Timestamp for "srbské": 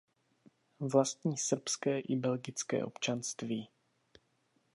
1.37-1.99